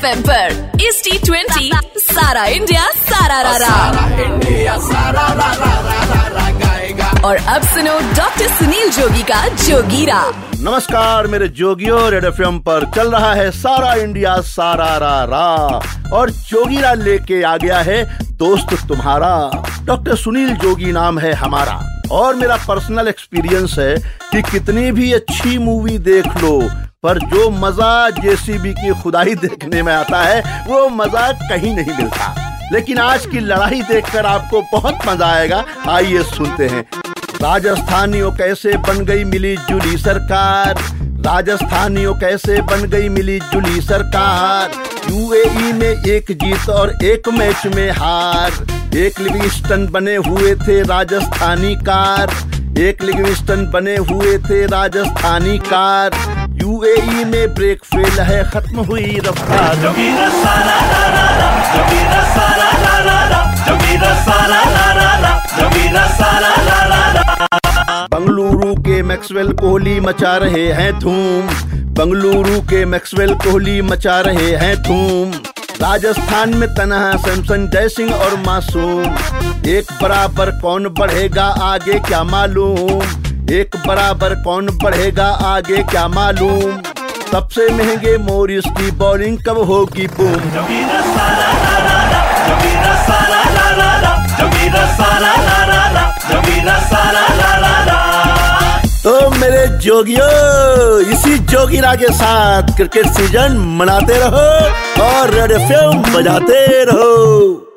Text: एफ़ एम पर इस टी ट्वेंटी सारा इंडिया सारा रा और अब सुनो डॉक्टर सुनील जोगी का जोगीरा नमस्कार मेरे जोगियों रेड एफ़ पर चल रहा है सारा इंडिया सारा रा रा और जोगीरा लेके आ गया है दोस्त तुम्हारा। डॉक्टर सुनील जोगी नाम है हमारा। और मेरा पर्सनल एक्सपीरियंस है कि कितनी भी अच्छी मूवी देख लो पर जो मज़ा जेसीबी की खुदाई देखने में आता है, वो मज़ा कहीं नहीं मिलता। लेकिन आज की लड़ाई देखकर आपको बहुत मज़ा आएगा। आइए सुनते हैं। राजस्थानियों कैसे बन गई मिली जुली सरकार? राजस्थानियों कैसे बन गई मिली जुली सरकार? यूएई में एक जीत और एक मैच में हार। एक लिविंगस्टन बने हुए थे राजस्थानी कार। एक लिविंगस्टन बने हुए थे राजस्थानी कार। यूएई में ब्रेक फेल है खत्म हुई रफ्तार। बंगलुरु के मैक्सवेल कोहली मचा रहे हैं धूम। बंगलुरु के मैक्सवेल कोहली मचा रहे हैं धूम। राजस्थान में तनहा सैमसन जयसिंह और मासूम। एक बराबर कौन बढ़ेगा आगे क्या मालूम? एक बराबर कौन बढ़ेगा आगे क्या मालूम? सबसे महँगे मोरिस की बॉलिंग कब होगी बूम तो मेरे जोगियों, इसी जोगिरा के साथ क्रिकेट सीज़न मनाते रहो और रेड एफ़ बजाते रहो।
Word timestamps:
एफ़ 0.00 0.06
एम 0.06 0.20
पर 0.22 0.80
इस 0.80 1.02
टी 1.04 1.18
ट्वेंटी 1.18 1.70
सारा 1.98 2.44
इंडिया 2.46 2.86
सारा 2.90 3.40
रा 3.42 3.74
और 7.24 7.36
अब 7.36 7.62
सुनो 7.62 7.98
डॉक्टर 8.16 8.48
सुनील 8.48 8.90
जोगी 8.90 9.22
का 9.22 9.48
जोगीरा 9.48 10.22
नमस्कार 10.60 11.26
मेरे 11.26 11.48
जोगियों 11.48 12.10
रेड 12.10 12.24
एफ़ 12.24 12.40
पर 12.40 12.90
चल 12.96 13.10
रहा 13.10 13.34
है 13.34 13.50
सारा 13.50 13.94
इंडिया 13.94 14.40
सारा 14.40 14.96
रा 14.96 15.24
रा 15.24 15.46
और 16.16 16.30
जोगीरा 16.30 16.94
लेके 16.94 17.42
आ 17.42 17.56
गया 17.56 17.78
है 17.78 18.02
दोस्त 18.36 18.76
तुम्हारा। 18.88 19.34
डॉक्टर 19.84 20.16
सुनील 20.16 20.54
जोगी 20.56 20.92
नाम 20.92 21.18
है 21.18 21.32
हमारा। 21.32 21.80
और 22.12 22.34
मेरा 22.34 22.56
पर्सनल 22.56 23.08
एक्सपीरियंस 23.08 23.78
है 23.78 23.94
कि 24.32 24.42
कितनी 24.42 24.92
भी 24.92 25.12
अच्छी 25.12 25.58
मूवी 25.58 25.98
देख 25.98 26.26
लो 26.26 26.60
पर 27.04 27.18
जो 27.18 27.50
मज़ा 27.50 28.10
जेसीबी 28.10 28.72
की 28.74 28.90
खुदाई 29.02 29.34
देखने 29.34 29.82
में 29.82 29.92
आता 29.92 30.22
है, 30.22 30.64
वो 30.66 30.88
मज़ा 30.88 31.30
कहीं 31.32 31.74
नहीं 31.76 31.96
मिलता। 31.96 32.34
लेकिन 32.72 32.98
आज 32.98 33.26
की 33.26 33.40
लड़ाई 33.40 33.80
देखकर 33.82 34.26
आपको 34.26 34.60
बहुत 34.72 34.98
मज़ा 35.06 35.26
आएगा। 35.26 35.64
आइए 35.88 36.22
सुनते 36.22 36.66
हैं। 36.66 36.84
राजस्थानियों 37.42 38.32
कैसे 38.32 38.76
बन 38.76 39.04
गई 39.04 39.24
मिली 39.24 39.56
जुली 39.56 39.96
सरकार? 39.96 40.74
राजस्थानियों 41.26 42.14
कैसे 42.14 42.60
बन 42.62 42.84
गई 42.84 43.08
मिली 43.08 43.38
जुली 43.40 43.80
सरकार? 43.80 44.70
यूएई 45.10 45.72
में 45.72 46.04
एक 46.06 46.32
जीत 46.32 46.68
और 46.68 46.92
एक 47.04 47.28
मैच 47.28 47.66
में 47.66 47.90
हार। 47.90 48.50
एक 48.96 49.20
लिविंगस्टन 49.20 49.86
बने 49.86 50.16
हुए 50.16 50.54
थे 50.56 50.82
राजस्थानी 50.82 51.74
कार। 51.74 52.36
एक 52.78 53.02
लिविंगस्टन 53.02 53.66
बने 53.70 53.96
हुए 53.96 54.38
थे 54.38 54.66
राजस्थानी 54.66 55.58
कार। 55.58 56.39
यूएई 56.62 57.24
में 57.24 57.54
ब्रेक 57.54 57.84
फेल 57.84 58.20
है 58.20 58.50
खत्म 58.50 58.80
हुई 58.80 59.20
रफ्तार। 59.24 59.76
बंगलुरु 68.12 68.74
के 68.74 69.02
मैक्सवेल 69.02 69.52
कोहली 69.52 70.00
मचा 70.00 70.36
रहे 70.36 70.66
हैं 70.72 70.98
धूम। 70.98 71.48
बंगलुरु 71.94 72.60
के 72.60 72.84
मैक्सवेल 72.84 73.34
कोहली 73.34 73.80
मचा 73.82 74.20
रहे 74.20 74.50
हैं 74.56 74.76
धूम। 74.82 75.32
राजस्थान 75.82 76.54
में 76.54 76.68
तनहा 76.68 77.12
सैमसन 77.16 77.68
जयसिंह 77.68 78.12
और 78.14 78.36
मासूम। 78.36 79.04
एक 79.66 79.92
बराबर 80.02 80.50
कौन 80.50 80.88
बढ़ेगा 80.88 81.44
आगे 81.44 81.98
क्या 81.98 82.22
मालूम? 82.24 83.19
एक 83.50 83.76
बराबर 83.86 84.34
कौन 84.34 84.66
बढ़ेगा 84.82 85.26
आगे 85.44 85.82
क्या 85.82 86.06
मालूम? 86.08 86.82
सबसे 87.30 87.68
महँगे 87.68 88.16
मोरिस 88.18 88.64
की 88.78 88.90
बॉलिंग 88.90 89.38
कब 89.38 89.58
होगी 89.70 90.06
बूम 90.06 90.40
तो 99.04 99.30
मेरे 99.30 99.66
जोगियों, 99.78 101.00
इसी 101.12 101.38
जोगिरा 101.50 101.94
के 101.94 102.12
साथ 102.12 102.76
क्रिकेट 102.76 103.06
सीज़न 103.06 103.56
मनाते 103.78 104.18
रहो 104.18 105.04
और 105.04 105.30
रेड 105.30 105.52
एफ़ 105.52 106.12
बजाते 106.12 106.84
रहो। 106.84 107.69